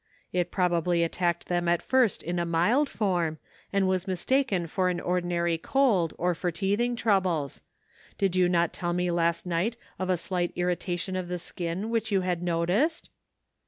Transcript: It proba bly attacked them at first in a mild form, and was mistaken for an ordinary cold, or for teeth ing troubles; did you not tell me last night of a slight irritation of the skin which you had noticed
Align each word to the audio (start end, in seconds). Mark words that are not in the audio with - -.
It 0.33 0.51
proba 0.51 0.83
bly 0.83 0.95
attacked 0.95 1.45
them 1.45 1.67
at 1.67 1.83
first 1.83 2.23
in 2.23 2.39
a 2.39 2.43
mild 2.43 2.89
form, 2.89 3.37
and 3.71 3.87
was 3.87 4.07
mistaken 4.07 4.65
for 4.65 4.89
an 4.89 4.99
ordinary 4.99 5.59
cold, 5.59 6.15
or 6.17 6.33
for 6.33 6.49
teeth 6.49 6.79
ing 6.79 6.95
troubles; 6.95 7.61
did 8.17 8.35
you 8.35 8.49
not 8.49 8.73
tell 8.73 8.93
me 8.93 9.11
last 9.11 9.45
night 9.45 9.77
of 9.99 10.09
a 10.09 10.17
slight 10.17 10.53
irritation 10.55 11.15
of 11.15 11.27
the 11.27 11.37
skin 11.37 11.91
which 11.91 12.11
you 12.11 12.21
had 12.21 12.41
noticed 12.41 13.11